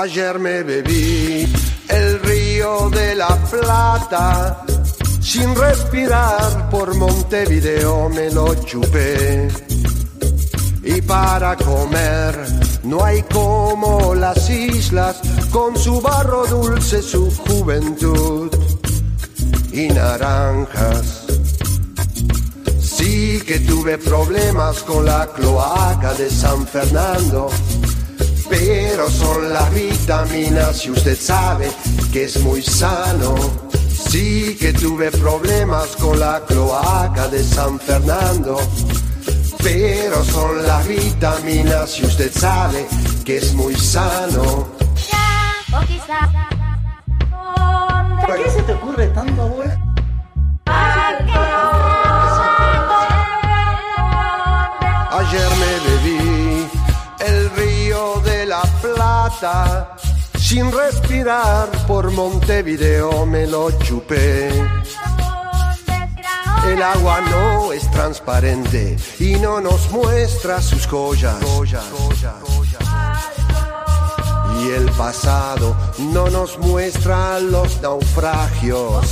[0.00, 1.44] Ayer me bebí
[1.88, 4.64] el río de la Plata,
[5.20, 9.48] sin respirar por Montevideo me lo chupé.
[10.84, 12.46] Y para comer
[12.84, 15.20] no hay como las islas,
[15.50, 18.57] con su barro dulce, su juventud
[19.78, 21.24] y naranjas.
[22.80, 27.48] Sí que tuve problemas con la cloaca de San Fernando
[28.48, 31.70] pero son las vitaminas y usted sabe
[32.12, 33.34] que es muy sano.
[34.10, 38.58] Sí que tuve problemas con la cloaca de San Fernando,
[39.62, 42.86] pero son las vitaminas y usted sabe
[43.24, 44.68] que es muy sano.
[48.26, 49.72] ¿Por qué se te ocurre tanto, abuelo?
[55.10, 56.68] Ayer me bebí
[57.20, 59.96] el río de la Plata,
[60.38, 64.48] sin respirar por Montevideo me lo chupé.
[66.66, 71.36] El agua no es transparente y no nos muestra sus joyas.
[74.60, 79.06] Y el pasado no nos muestra los naufragios.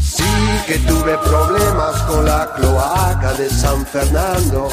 [0.00, 0.24] Sí
[0.66, 4.68] que tuve problemas con la cloaca de San Fernando,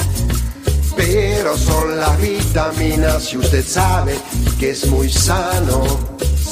[0.95, 4.18] pero son las vitaminas y usted sabe
[4.60, 5.84] que es muy sano.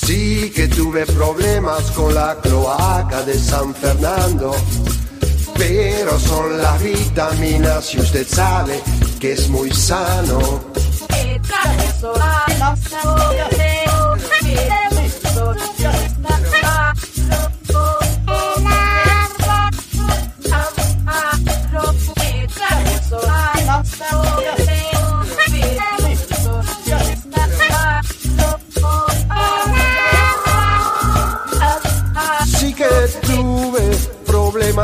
[0.05, 4.53] Sí que tuve problemas con la cloaca de San Fernando,
[5.55, 8.81] pero son las vitaminas y usted sabe
[9.19, 10.39] que es muy sano.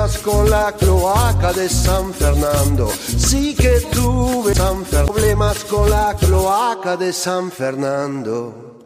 [0.10, 2.90] Con la cloaca de San Fernando.
[2.90, 8.80] Sí que tuve problemas con la cloaca de San Fernando.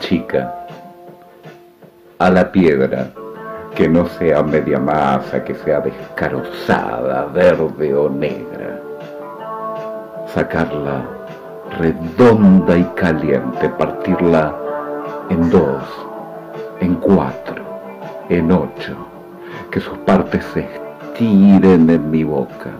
[0.00, 0.54] Chica
[2.18, 3.08] a la piedra
[3.74, 8.80] que no sea media masa, que sea descarozada, verde o negra.
[10.34, 11.16] Sacarla
[11.78, 14.54] redonda y caliente, partirla
[15.28, 15.82] en dos,
[16.80, 17.62] en cuatro,
[18.28, 18.96] en ocho,
[19.70, 22.70] que sus partes se estiren en mi boca,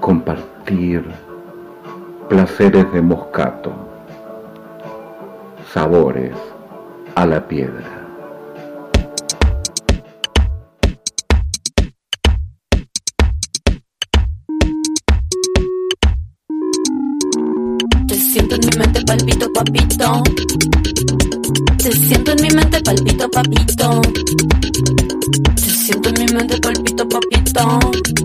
[0.00, 1.04] compartir
[2.28, 3.72] placeres de moscato,
[5.72, 6.36] sabores
[7.14, 8.06] a la piedra.
[18.06, 20.22] Te siento en mi mente, palpito, papito.
[21.78, 24.02] Te siento en mi mente, palpito, papito.
[25.54, 28.21] Te siento en mi mente, palpito, papito.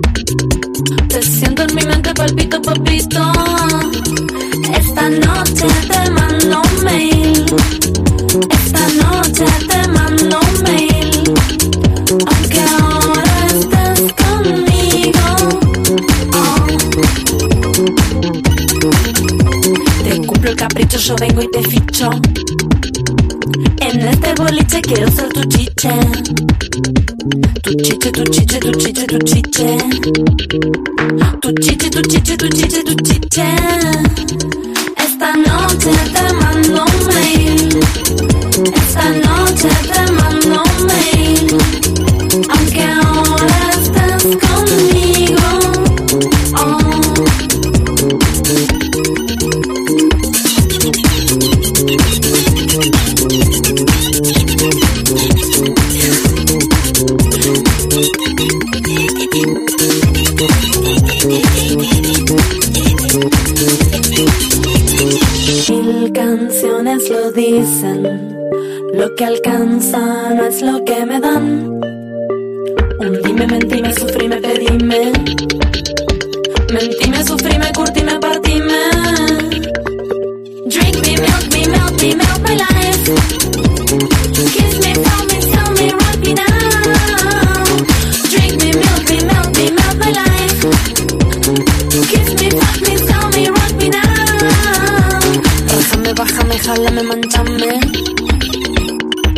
[96.68, 97.80] Jálame, manchame.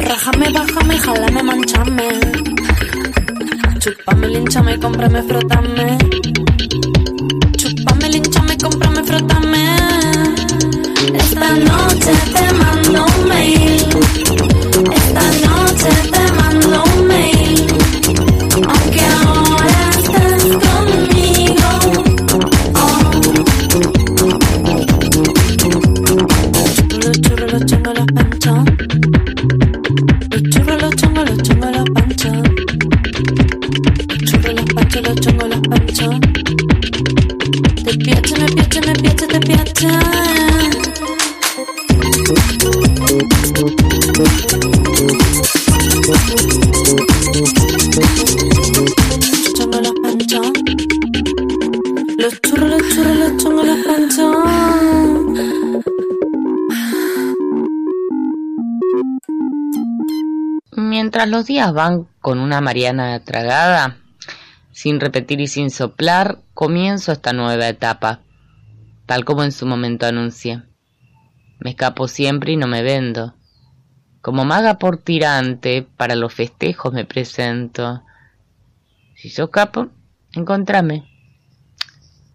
[0.07, 2.07] Rájame, bájame, jálame, manchame.
[3.79, 5.97] Chupame, linchame, cómprame, frótame.
[7.59, 9.63] Chupame, linchame, cómprame, frótame.
[11.13, 11.88] Esta noche
[38.69, 39.87] piace, piace.
[60.75, 63.97] Mientras los días van con una Mariana tragada,
[64.71, 68.19] sin repetir y sin soplar, comienzo esta nueva etapa,
[69.09, 70.61] tal como en su momento anuncié.
[71.57, 73.33] Me escapo siempre y no me vendo.
[74.21, 78.03] Como maga por tirante, para los festejos me presento.
[79.15, 79.87] Si yo escapo,
[80.33, 81.09] encontrame.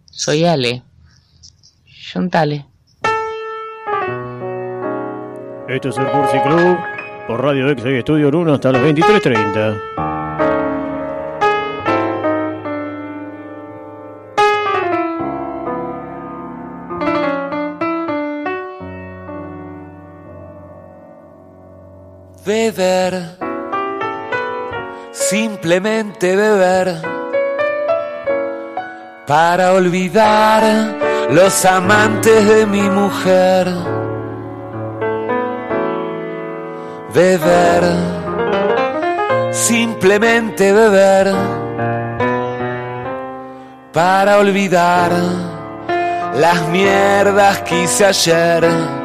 [0.07, 0.83] Soy Ale.
[2.13, 2.67] Juntale.
[5.69, 6.77] Esto es el Cursi Club
[7.29, 10.14] por Radio Exa y Estudio 1 hasta las 23.30.
[22.45, 23.39] Beber,
[25.13, 27.01] simplemente beber,
[29.27, 30.63] para olvidar
[31.31, 33.67] los amantes de mi mujer.
[37.15, 37.83] Beber,
[39.51, 41.33] simplemente beber,
[43.91, 45.13] para olvidar
[46.35, 49.04] las mierdas que hice ayer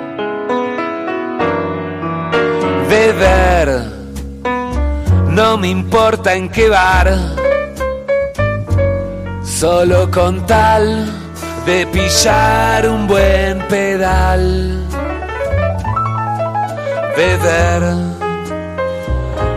[2.89, 3.69] beber.
[5.29, 7.07] No me importa en qué bar,
[9.43, 11.05] solo con tal
[11.65, 14.85] de pillar un buen pedal.
[17.15, 17.83] Beber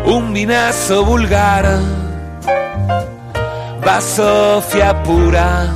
[0.04, 1.64] un vinazo vulgar,
[3.86, 5.66] va Sofía pura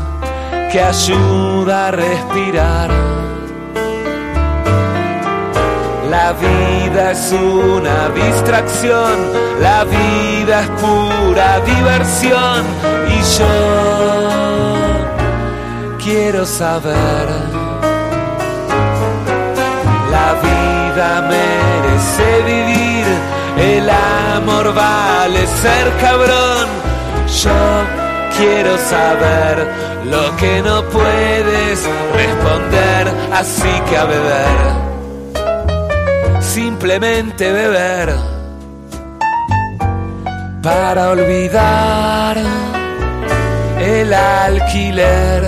[0.71, 3.16] que ayuda a respirar.
[6.11, 12.65] La vida es una distracción, la vida es pura diversión
[13.09, 13.55] y yo
[15.99, 17.27] quiero saber.
[20.13, 23.07] La vida merece vivir,
[23.59, 26.69] el amor vale ser cabrón.
[27.43, 27.51] Yo
[28.39, 29.69] quiero saber
[30.05, 31.85] lo que no puedes
[32.15, 34.86] responder, así que a beber
[36.57, 38.17] simplemente beber
[40.63, 42.35] para olvidar
[43.79, 45.43] el alquiler.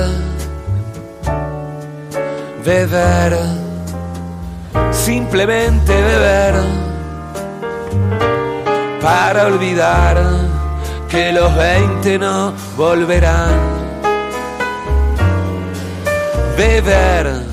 [2.62, 3.38] Beber,
[4.90, 6.54] simplemente beber
[9.00, 10.18] para olvidar
[11.08, 13.56] que los 20 no volverán.
[16.58, 17.48] Beber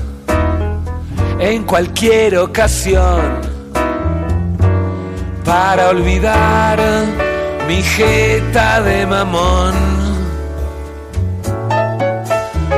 [1.38, 3.45] en cualquier ocasión
[5.46, 6.78] para olvidar
[7.68, 9.74] mi jeta de mamón.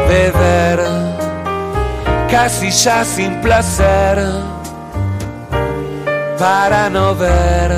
[0.09, 0.81] Beber
[2.31, 4.19] casi ya sin placer
[6.39, 7.71] para no ver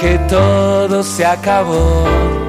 [0.00, 2.43] que todo se acabó.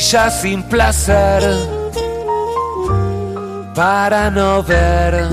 [0.00, 1.42] Ya sin placer,
[3.74, 5.28] para no ver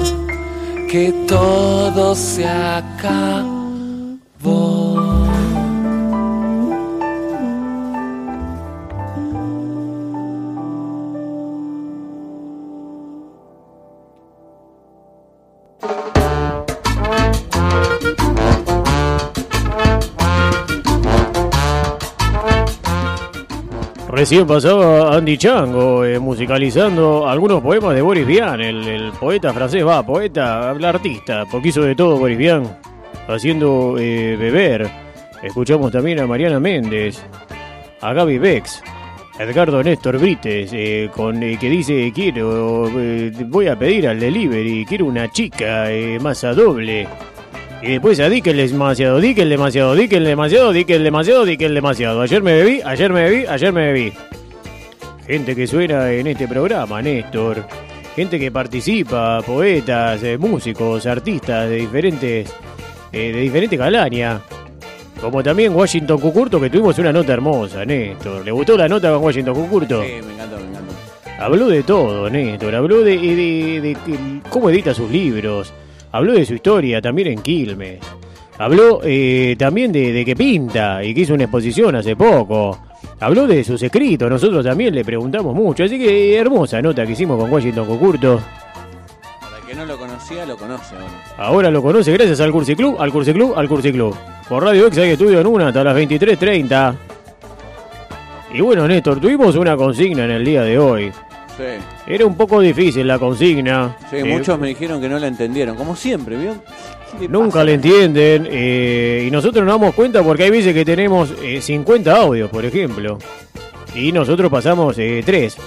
[0.92, 3.57] que todo se acabó.
[24.28, 30.06] Recién pasaba Andy Chango eh, musicalizando algunos poemas de Boris Vian, el, poeta francés, va,
[30.06, 32.78] poeta, el artista, porque hizo de todo Boris Vian,
[33.30, 34.92] haciendo eh, beber.
[35.42, 37.24] Escuchamos también a Mariana Méndez,
[38.02, 38.84] a Gaby Bex,
[39.40, 44.84] Edgardo Néstor Brites, eh, con, eh, que dice, quiero, eh, voy a pedir al delivery,
[44.86, 47.08] quiero una chica, eh, masa doble.
[47.82, 52.22] Y después a Dickel demasiado, Dickel demasiado, Dickel demasiado, Dickel demasiado, Dickel demasiado.
[52.22, 54.14] Ayer me bebí, ayer me bebí, ayer me bebí.
[55.28, 57.64] Gente que suena en este programa, Néstor.
[58.16, 62.52] Gente que participa, poetas, eh, músicos, artistas de diferentes,
[63.12, 64.42] eh, de diferente calaña.
[65.22, 68.44] Como también Washington Cucurto, que tuvimos una nota hermosa, Néstor.
[68.44, 70.02] ¿Le gustó la nota con Washington Cucurto?
[70.04, 71.44] Sí, me encanta, me encanta.
[71.46, 72.74] Habló de todo, Néstor.
[72.74, 75.74] Habló de, de- de- de cómo edita sus libros.
[76.18, 78.00] Habló de su historia también en Quilmes.
[78.58, 82.76] Habló eh, también de, de que pinta y que hizo una exposición hace poco.
[83.20, 84.28] Habló de sus escritos.
[84.28, 85.84] Nosotros también le preguntamos mucho.
[85.84, 88.42] Así que hermosa nota que hicimos con Washington Cocurto.
[89.40, 91.36] Para el que no lo conocía, lo conoce ahora.
[91.38, 94.16] Ahora lo conoce gracias al Cursi Club, al Cursi Club, al Cursi Club.
[94.50, 96.96] Por Radio Ex hay estudio en una hasta las 23.30.
[98.56, 101.12] Y bueno, Néstor, tuvimos una consigna en el día de hoy.
[101.58, 101.64] Sí,
[102.14, 103.98] Era un poco difícil la consigna.
[104.10, 105.76] sí Eh, muchos me dijeron que no la entendieron.
[105.76, 106.54] Como siempre, ¿vio?
[107.18, 110.86] ¿Qué le Nunca le entienden eh, y nosotros nos damos cuenta porque hay veces que
[110.86, 113.18] tenemos eh, 50 audios, por ejemplo,
[113.96, 115.58] y nosotros pasamos 3.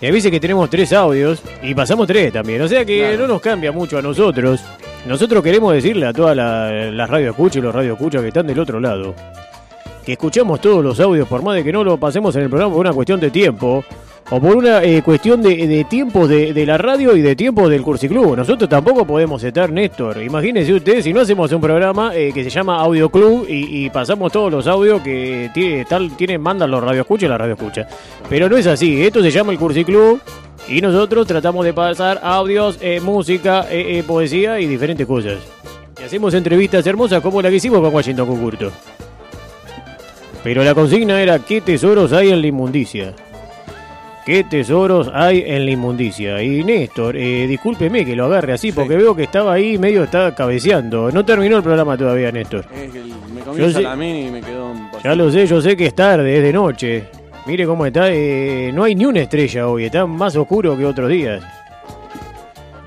[0.00, 3.18] y hay veces que tenemos 3 audios y pasamos 3 también, o sea que Claro.
[3.18, 4.62] no nos cambia mucho a nosotros.
[5.06, 8.46] Nosotros queremos decirle a todas las la radio escucha y los radio escucha que están
[8.46, 9.14] del otro lado,
[10.06, 12.72] que escuchamos todos los audios por más de que no lo pasemos en el programa
[12.72, 13.84] por una cuestión de tiempo.
[14.30, 17.68] O por una eh, cuestión de, de tiempos de, de la radio y de tiempos
[17.68, 18.34] del Cursiclub.
[18.34, 20.22] Nosotros tampoco podemos estar, Néstor.
[20.22, 24.32] Imagínense ustedes si no hacemos un programa eh, que se llama Audio Club y, pasamos
[24.32, 27.86] todos los audios que tal, tienen, mandan los radioescuchas y la radio escucha.
[28.30, 29.02] Pero no es así.
[29.04, 30.20] Esto se llama el Cursiclub
[30.68, 33.66] y nosotros tratamos de pasar audios, eh, música,
[34.06, 35.36] poesía y diferentes cosas.
[36.00, 38.72] Y hacemos entrevistas hermosas como la que hicimos con Washington Cucurto.
[40.42, 43.14] Pero la consigna era ¿qué tesoros hay en la inmundicia?
[44.24, 46.42] ¿Qué tesoros hay en la inmundicia?
[46.42, 50.34] Y Néstor, eh, discúlpeme que lo agarre así, porque veo que estaba ahí medio está
[50.34, 51.10] cabeceando.
[51.12, 52.64] No terminó el programa todavía, Néstor.
[52.74, 53.00] Es que
[53.34, 54.88] me comí Yo sé- y me quedó un.
[55.02, 57.04] Ya lo sé, yo sé que es tarde, es de noche.
[57.46, 61.10] Mire cómo está, eh, no hay ni una estrella hoy, está más oscuro que otros
[61.10, 61.42] días.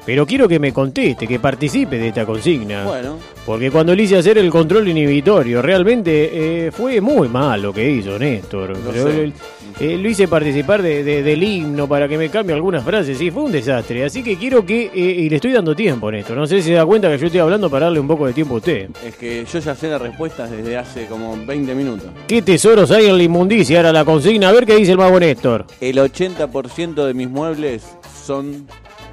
[0.08, 2.86] Pero quiero que me conteste, que participe de esta consigna.
[2.86, 7.72] Bueno, Porque cuando le hice hacer el control inhibitorio, realmente eh, fue muy mal lo
[7.74, 8.74] que hizo Néstor.
[8.92, 9.34] Pero sé.
[9.82, 13.18] eh, lo hice participar de- de- del himno para que me cambie algunas frases.
[13.18, 14.06] Sí, fue un desastre.
[14.06, 14.86] Así que quiero que.
[14.86, 16.38] eh, y le estoy dando tiempo, Néstor.
[16.38, 18.34] No sé si se da cuenta que yo estoy hablando para darle un poco de
[18.34, 18.90] tiempo a usted.
[19.06, 22.08] es que yo ya sé las respuestas desde hace como 20 minutos.
[22.28, 23.78] ¿Qué tesoros hay en la inmundicia?
[23.78, 24.48] Ahora la consigna.
[24.50, 25.66] A ver qué dice el mago Néstor.
[25.82, 27.84] El 80% de mis muebles
[28.26, 28.68] son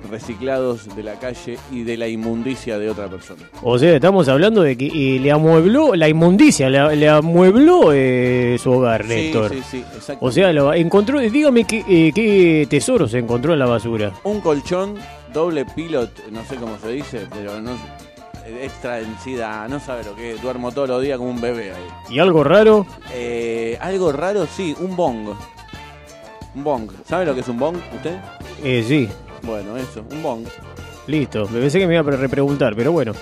[0.08, 3.49] reciclados de la calle y de la inmundicia de otra persona.
[3.62, 8.56] O sea, estamos hablando de que eh, le amuebló la inmundicia, le, le amuebló eh,
[8.62, 9.50] su hogar, Néstor.
[9.50, 10.25] Sí, sí, sí, exacto.
[10.25, 11.20] O sea, lo encontró.
[11.20, 14.12] Dígame qué, eh, qué tesoros encontró en la basura.
[14.25, 14.96] un colchón
[15.32, 17.73] doble pilot, no sé cómo se dice, pero no
[18.61, 19.00] extra
[19.68, 22.14] no sabe lo que es, duermo todos los días como un bebé ahí.
[22.14, 22.87] ¿Y algo raro?
[23.12, 25.28] Eh, algo raro, sí, un bong.
[26.54, 26.90] Un bong.
[27.06, 28.18] ¿Sabe lo que es un bong usted?
[28.62, 29.08] Eh, sí,
[29.46, 30.44] Bueno, eso, un bong.
[31.06, 31.46] listo.
[31.46, 33.12] Pensé que me iba a pre- repreguntar, pero bueno.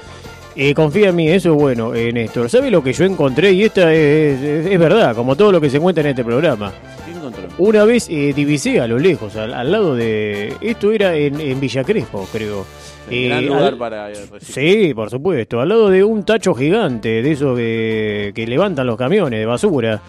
[0.54, 2.50] Eh, confía en mí, eso es bueno, eh, Néstor.
[2.50, 3.52] ¿Sabe lo que yo encontré?
[3.52, 6.70] Y esta es, es- es verdad, como todo lo que se encuentra en este programa.
[7.06, 7.42] ¿Qué encontró?
[7.58, 10.54] Una vez eh, divisé a lo lejos, al, al lado de...
[10.60, 12.66] Esto era en, en Villa Crespo, creo.
[13.10, 14.14] Eh, Gran lugar al- para eh.
[14.42, 15.58] Sí, por supuesto.
[15.58, 20.02] Al lado de un tacho gigante, de esos que, que levantan los camiones de basura,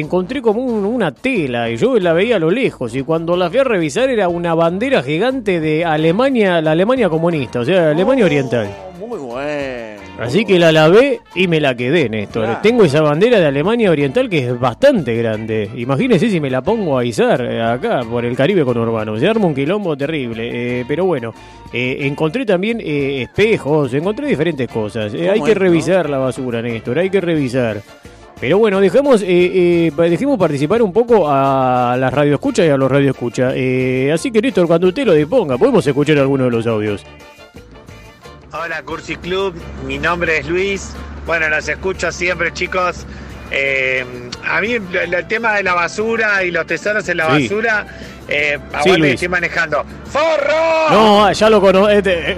[0.00, 2.94] encontré como un- una tela y yo la veía a lo lejos.
[2.94, 7.60] Y cuando la fui a revisar era una bandera gigante de Alemania, la Alemania comunista,
[7.60, 8.68] o sea, Alemania Oriental.
[9.00, 9.96] Oh, Muy bueno.
[10.18, 12.44] Así que la lavé y me la quedé, Néstor.
[12.44, 12.60] Claro.
[12.62, 15.70] Tengo esa bandera de Alemania Oriental que es bastante grande.
[15.76, 19.18] Imagínese si me la pongo a izar eh, acá por el Caribe conurbano.
[19.18, 20.80] Se arma un quilombo terrible.
[20.80, 21.34] Eh, pero bueno,
[21.70, 25.12] eh, encontré también eh, espejos, encontré diferentes cosas.
[25.12, 25.60] Eh, hay ¿Cómo que no?
[25.60, 27.82] revisar la basura, Néstor, hay que revisar.
[28.38, 32.90] Pero bueno, dejemos, eh, eh, dejemos participar un poco a las radioescuchas y a los
[32.90, 33.54] radioescuchas.
[33.56, 37.02] Eh, así que Néstor, cuando usted lo disponga, podemos escuchar alguno de los audios.
[38.52, 39.54] Hola Cursi Club,
[39.86, 40.92] mi nombre es Luis.
[41.26, 43.06] Bueno, los escucho siempre, chicos.
[43.50, 44.04] Eh,
[44.48, 47.48] a mí el, tema de la basura y los tesoros en la Sí.
[47.48, 47.86] basura,
[48.28, 49.84] eh, Sí, que estoy manejando.
[50.10, 50.90] ¡Forro!
[50.90, 51.88] No, ya lo conozco.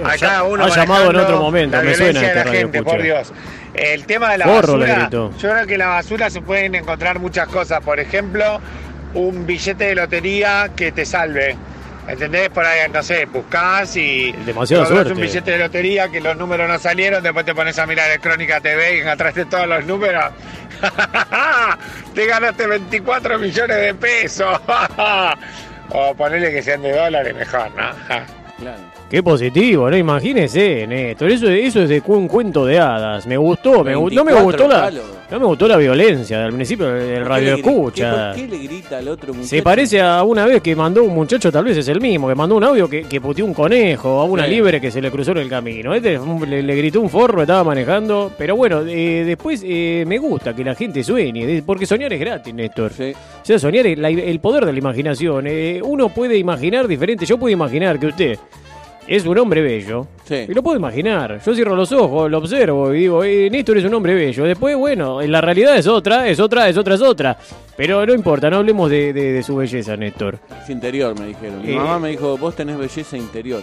[0.05, 3.01] Acá uno ha llamado en otro momento, la me suena este de la gente, por
[3.01, 3.31] Dios.
[3.73, 7.19] El tema de la Forro, basura, yo creo que en la basura se pueden encontrar
[7.19, 7.81] muchas cosas.
[7.81, 8.59] Por ejemplo,
[9.13, 11.55] un billete de lotería que te salve.
[12.09, 12.49] ¿Entendés?
[12.49, 15.13] Por ahí, no sé, buscás y Demasiada encontrás suerte.
[15.13, 18.19] un billete de lotería que los números no salieron, después te pones a mirar el
[18.19, 20.25] Crónica TV y encontraste todos los números.
[22.15, 24.59] te ganaste 24 millones de pesos.
[25.91, 27.91] o ponerle que sean de dólares mejor, ¿no?
[28.57, 28.79] Claro.
[29.09, 29.97] Qué positivo, ¿no?
[29.97, 31.31] Imagínese, Néstor.
[31.31, 33.25] Eso, eso es de un cuento de hadas.
[33.25, 35.05] Me gustó, me, no me 24 gustó la, palos.
[35.31, 38.31] No me gustó la violencia al principio del ¿Por qué radio escucha.
[38.33, 39.47] ¿Por qué le grita al otro muchacho?
[39.49, 42.35] Se parece a una vez que mandó un muchacho, tal vez es el mismo, que
[42.35, 44.51] mandó un audio que, que puteó un conejo a una Sí.
[44.51, 45.93] liebre que se le cruzó en el camino.
[45.93, 48.31] Este le, le gritó un forro, estaba manejando.
[48.37, 52.53] Pero bueno, eh, después eh, me gusta que la gente sueñe, porque soñar es gratis,
[52.53, 52.91] Néstor.
[52.93, 53.11] Sí.
[53.13, 55.45] O sea, soñar es la- el poder de la imaginación.
[55.47, 57.25] Eh, uno puede imaginar diferente.
[57.25, 58.37] Yo puedo imaginar que usted
[59.09, 60.07] es un hombre bello.
[60.25, 60.45] Sí.
[60.47, 61.41] Y lo puedo imaginar.
[61.43, 64.43] Yo cierro los ojos, lo observo y digo, eh, Néstor es un hombre bello.
[64.43, 67.37] Después, bueno, en la realidad es otra, es otra, es otra, es otra.
[67.75, 70.37] Pero no importa, no hablemos de, de- de su belleza, Néstor.
[70.63, 71.61] Es interior, me dijeron.
[71.65, 73.61] Mi Eh, mamá me dijo, vos tenés belleza interior.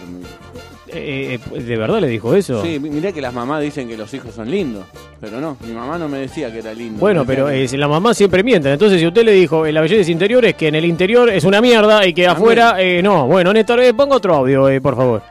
[0.89, 2.61] Eh, eh, ¿De verdad le dijo eso?
[2.63, 4.85] Sí, mi- mirá que las mamás dicen que los hijos son lindos.
[5.19, 6.99] Pero no, mi mamá no me decía que era lindo.
[6.99, 8.71] Bueno, pero que- la mamá siempre miente.
[8.71, 11.43] Entonces, si usted le dijo eh, la belleza interior es que en el interior es
[11.43, 13.27] una mierda y que afuera eh, no.
[13.27, 15.21] Bueno, Néstor, ponga otro audio, eh, por favor.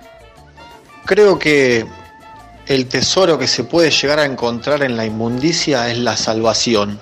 [1.06, 1.86] Creo que
[2.66, 6.98] el tesoro que se puede llegar a encontrar en la inmundicia es la salvación.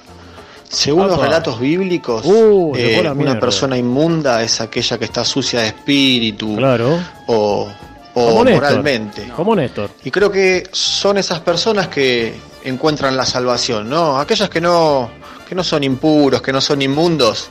[0.68, 3.38] Según los relatos bíblicos, Uh, eh, una mierda.
[3.40, 6.98] persona inmunda es aquella que está sucia de espíritu Claro.
[7.28, 7.68] o,
[8.14, 8.62] o Como Néstor.
[8.62, 9.28] moralmente.
[9.36, 9.90] Como Néstor.
[10.04, 14.18] Y creo que son esas personas que encuentran la salvación, ¿no?
[14.18, 15.10] Aquellas que no,
[15.48, 17.50] que no son impuros, que no son inmundos,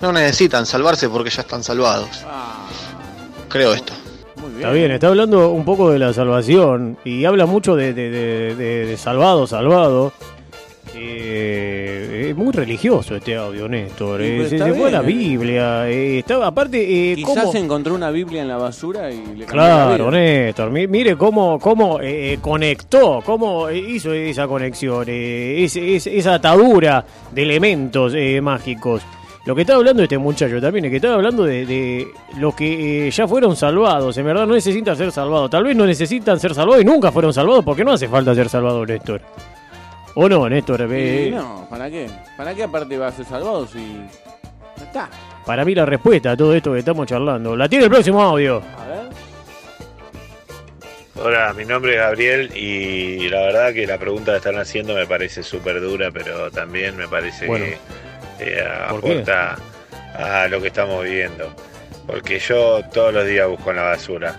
[0.00, 2.08] no necesitan salvarse porque ya están salvados.
[2.24, 2.66] Ah,
[3.48, 3.92] Creo esto.
[4.58, 4.66] Bien.
[4.68, 8.54] Está bien, está hablando un poco de la salvación y habla mucho de, de- de-
[8.54, 10.12] de- de salvado, salvado.
[11.00, 14.20] Eh, es muy religioso este audio, Néstor.
[14.22, 15.00] Eh, pero se, se fue a la.
[15.02, 15.88] Biblia.
[15.88, 17.54] eh, estaba, aparte, eh, Quizás ¿cómo?
[17.58, 20.10] encontró una Biblia en la basura y le Claro.
[20.10, 20.70] Néstor.
[20.70, 27.42] mi- Mire cómo, cómo eh, conectó, cómo hizo esa conexión, eh, ese- esa atadura de
[27.42, 29.02] elementos eh, mágicos.
[29.46, 33.06] Lo que estaba hablando este muchacho también es que estaba hablando de, de los que
[33.08, 34.16] eh, ya fueron salvados.
[34.18, 35.48] En verdad no necesitan ser salvados.
[35.48, 38.48] Tal vez no necesitan ser salvados y nunca fueron salvados porque no hace falta ser
[38.50, 39.22] salvado, Néstor.
[40.16, 40.86] ¿O no, Néstor?
[40.90, 42.08] Eh, no, ¿para qué?
[42.36, 43.78] ¿Para qué aparte va a ser salvado si...
[44.82, 45.08] Está.
[45.46, 48.56] Para mí la respuesta a todo esto que estamos charlando la tiene el próximo audio.
[48.76, 48.98] A ver.
[51.24, 55.06] Hola, mi nombre es Gabriel y la verdad que la pregunta que están haciendo me
[55.06, 57.64] parece súper dura, pero también me parece Bueno.
[57.64, 57.78] que
[58.40, 59.56] eh, aporta
[60.14, 61.52] a lo que estamos viviendo.
[62.06, 64.38] Porque yo todos los días busco en la basura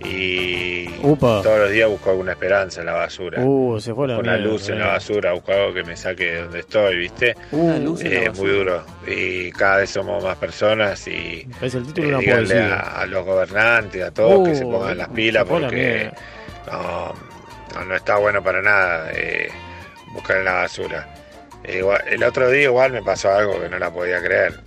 [0.00, 1.42] y Upa.
[1.42, 3.42] todos los días busco alguna esperanza en la basura.
[3.42, 4.78] Uh, se fue la Busco una mierda, luz en eh.
[4.78, 7.34] la basura, busco algo que me saque de donde estoy, ¿viste?
[7.50, 8.42] Una luz en la Eh, Es basura.
[8.48, 12.20] muy duro y cada vez somos más personas y Es el título eh, de una
[12.20, 16.10] díganle a, a los gobernantes, a todos que se Uh, pongan las pilas la porque
[16.70, 17.14] no,
[17.74, 19.48] no, no está bueno para nada eh,
[20.12, 21.08] buscar en la basura.
[21.64, 24.60] Eh, igual- el otro día igual me pasó algo que no la podía creer.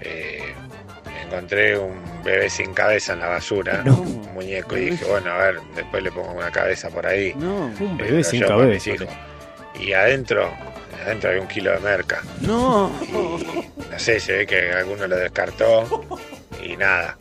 [0.00, 0.54] Eh,
[1.24, 3.96] encontré un bebé sin cabeza en la basura, No.
[4.00, 7.34] un muñeco, y dije, bueno, a ver, después le pongo una cabeza por ahí.
[7.36, 8.90] No, Un Eh, bebé lo sin cabeza.
[9.80, 10.50] Y adentro,
[11.04, 12.22] adentro hay un kilo de merca.
[12.40, 12.90] no.
[13.02, 16.04] Y no sé, se ve que alguno lo descartó
[16.62, 17.16] y nada,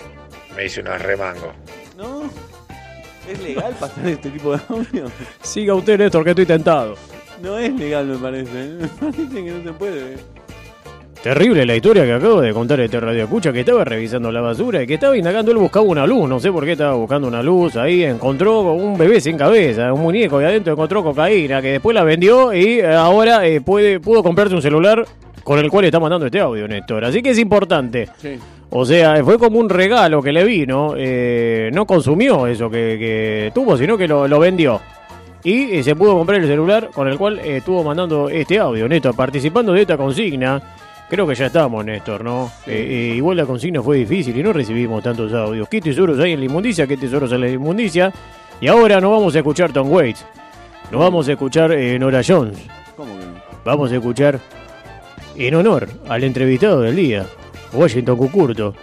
[0.55, 1.53] me hice unos remangos.
[1.97, 2.29] No.
[3.29, 5.11] ¿Es legal pasar este tipo de audio?
[5.41, 6.95] Siga usted, Néstor, que estoy tentado.
[7.41, 8.51] No es legal, me parece.
[8.79, 10.15] Me parece que no se puede.
[11.21, 14.83] Terrible la historia que acabo de contar este radio escucha que estaba revisando la basura
[14.83, 17.41] y que estaba indagando, él buscaba una luz, no sé por qué estaba buscando una
[17.41, 21.95] luz, ahí encontró un bebé sin cabeza, un muñeco y adentro encontró cocaína que después
[21.95, 25.03] la vendió y eh, ahora eh, puede, pudo comprarse un celular
[25.43, 27.05] con el cual está mandando este audio, Néstor.
[27.05, 28.07] Así que es importante.
[28.17, 28.37] Sí.
[28.69, 33.51] O sea, fue como un regalo que le vino, eh, no consumió eso que, que
[33.51, 34.79] tuvo, sino que lo, lo vendió.
[35.45, 38.89] Y eh, se pudo comprar el celular con el cual eh, estuvo mandando este audio,
[38.89, 40.61] Néstor, participando de esta consigna.
[41.07, 42.51] Creo que ya estamos, Néstor, ¿no?
[42.65, 45.69] Eh, eh, igual la consigna fue difícil y no recibimos tantos audios.
[45.69, 46.87] ¿Qué tesoros hay en la inmundicia?
[46.87, 48.11] ¿Qué tesoros hay en la inmundicia?
[48.59, 50.25] Y ahora no vamos a escuchar Tom Waits.
[50.91, 52.57] Nos vamos a escuchar eh, Nora Jones.
[52.95, 53.35] ¿Cómo que no?
[53.63, 54.39] vamos a escuchar
[55.35, 57.25] en honor al entrevistado del día,
[57.73, 58.73] Washington Cucurto,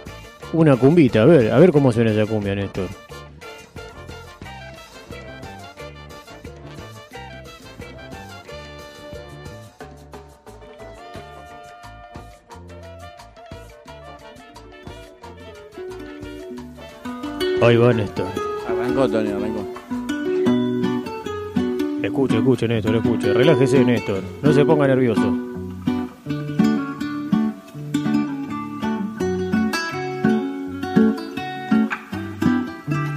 [0.53, 1.23] una cumbita.
[1.23, 2.87] A ver, a ver cómo suena esa cumbia, Néstor.
[17.63, 18.25] Ahí va Néstor.
[18.67, 19.65] Arrancó, Tony, arrancó.
[22.03, 23.33] Escuche, escuche, Néstor, escuche.
[23.33, 24.21] Relájese, Néstor.
[24.41, 25.33] No se ponga nervioso.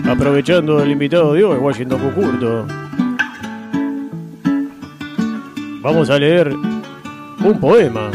[0.08, 2.66] Aprovechando el invitado de hoy, Washington Cucurto.
[5.82, 8.12] Vamos a leer un poema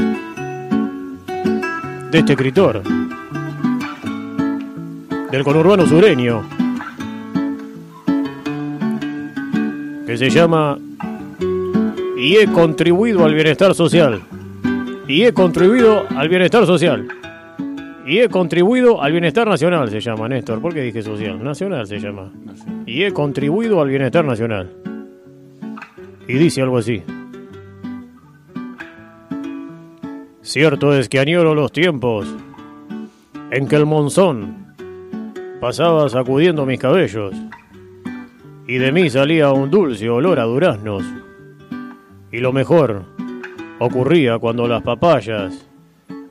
[2.09, 2.81] de este escritor
[5.31, 6.43] del conurbano sureño
[10.05, 10.77] que se llama
[12.17, 14.21] Y he contribuido al bienestar social.
[15.07, 17.07] Y he contribuido al bienestar social.
[18.05, 20.61] Y he contribuido al bienestar nacional, se llama Néstor.
[20.61, 21.41] ¿Por qué dije social?
[21.41, 22.29] Nacional se llama.
[22.85, 24.69] Y he contribuido al bienestar nacional.
[26.27, 27.01] Y dice algo así.
[30.41, 32.27] Cierto es que añoro los tiempos
[33.49, 34.60] en que el monzón
[35.61, 37.35] pasaba sacudiendo mis cabellos
[38.67, 41.03] y de mí salía un dulce olor a duraznos.
[42.31, 43.03] Y lo mejor
[43.77, 45.67] ocurría cuando las papayas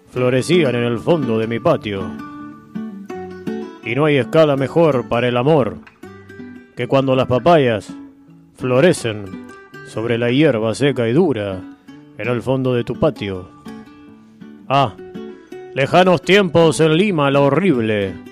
[0.08, 2.10] florecían en el fondo de mi patio.
[3.84, 5.76] Y no hay escala mejor para el amor
[6.74, 7.94] que cuando las papayas
[8.56, 9.46] florecen
[9.86, 11.60] sobre la hierba seca y dura
[12.18, 13.48] en el fondo de tu patio.
[14.68, 14.96] Ah,
[15.72, 18.29] lejanos tiempos en Lima la horrible,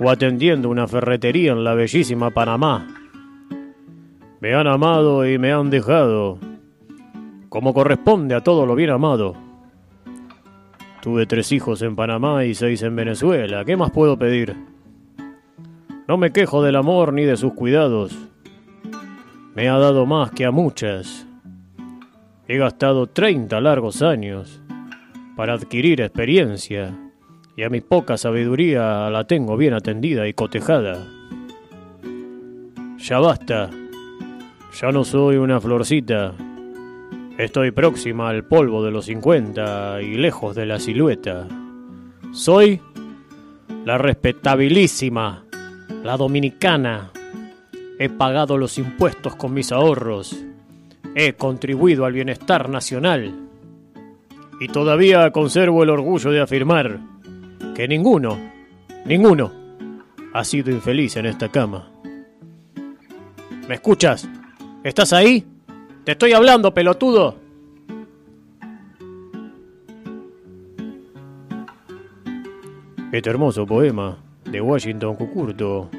[0.00, 2.86] o atendiendo una ferretería en la bellísima Panamá.
[4.40, 6.38] Me han amado y me han dejado,
[7.48, 9.34] como corresponde a todo lo bien amado.
[11.02, 13.64] Tuve tres hijos en Panamá y seis en Venezuela.
[13.64, 14.56] ¿Qué más puedo pedir?
[16.06, 18.16] No me quejo del amor ni de sus cuidados.
[19.54, 21.26] Me ha dado más que a muchas.
[22.46, 24.62] He gastado 30 largos años
[25.36, 26.96] para adquirir experiencia
[27.58, 31.04] y a mi poca sabiduría la tengo bien atendida y cotejada.
[32.98, 33.68] Ya basta.
[34.80, 36.34] Ya no soy una florcita.
[37.36, 41.48] Estoy próxima al polvo de los 50 y lejos de la silueta.
[42.30, 42.80] Soy
[43.84, 45.44] la respetabilísima,
[46.04, 47.10] la dominicana.
[47.98, 50.44] He pagado los impuestos con mis ahorros.
[51.16, 53.34] He contribuido al bienestar nacional.
[54.60, 57.17] Y todavía conservo el orgullo de afirmar
[57.74, 58.38] que ninguno,
[59.04, 59.52] ninguno,
[60.32, 61.90] ha sido infeliz en esta cama.
[63.68, 64.28] ¿Me escuchas?
[64.82, 65.46] ¿Estás ahí?
[66.04, 67.36] Te estoy hablando, pelotudo.
[73.12, 75.90] Este hermoso poema de Washington Cucurto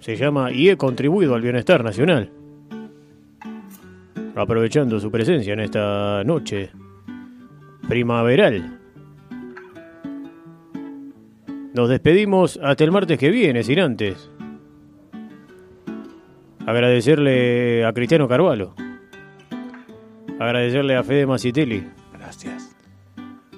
[0.00, 2.30] se llama Y he contribuido al bienestar nacional.
[4.34, 6.70] Aprovechando su presencia en esta noche
[7.88, 8.79] primaveral.
[11.80, 14.28] Nos despedimos hasta el martes que viene, sin antes.
[16.66, 18.74] Agradecerle a Cristiano Carvalho.
[20.38, 21.82] Agradecerle a Fede Macitelli.
[22.12, 22.76] Gracias.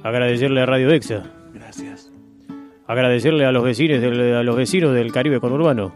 [0.05, 1.25] Agradecerle a Radio Dexa.
[1.53, 2.13] Gracias.
[2.87, 5.93] Agradecerle a los vecinos del, a los vecinos del Caribe conurbano.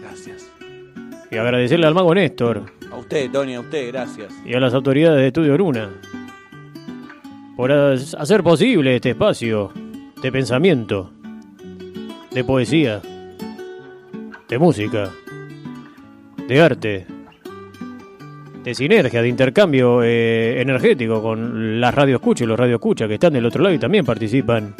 [0.00, 0.48] Gracias.
[1.28, 4.32] Y agradecerle al mago Néstor A usted, Tony, a usted, gracias.
[4.46, 5.90] y a las autoridades de Estudio Luna
[7.56, 9.72] por hacer posible este espacio
[10.22, 11.17] de pensamiento,
[12.30, 13.00] de poesía,
[14.48, 15.10] de música,
[16.46, 17.06] de arte,
[18.64, 23.14] de sinergia, de intercambio eh, energético con las radio escucha y los radio escucha que
[23.14, 24.74] están del otro lado y también participan.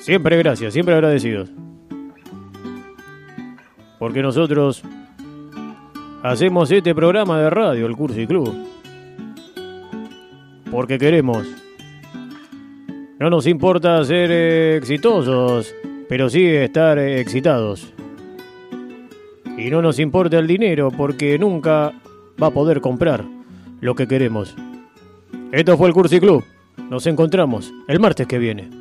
[0.00, 1.50] Siempre gracias, siempre agradecidos.
[3.98, 4.82] Porque nosotros
[6.22, 8.54] hacemos este programa de radio, el Curso y Club.
[10.70, 11.46] Porque queremos.
[13.18, 15.74] No nos importa ser exitosos,
[16.08, 17.92] pero sí estar excitados.
[19.56, 21.92] Y no nos importa el dinero porque nunca
[22.40, 23.24] va a poder comprar
[23.80, 24.54] lo que queremos.
[25.50, 26.44] Esto fue el Cursi Club.
[26.90, 28.77] Nos encontramos el martes que viene.